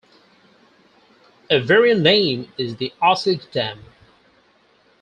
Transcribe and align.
A 1.51 1.59
variant 1.59 2.01
name 2.01 2.51
is 2.57 2.75
the 2.77 2.91
"Osage 3.03 3.43
Dam". 3.51 3.83